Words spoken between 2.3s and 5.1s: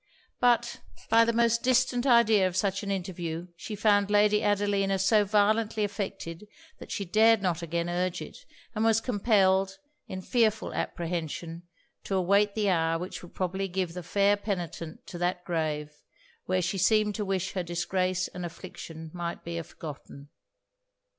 of such an interview, she found Lady Adelina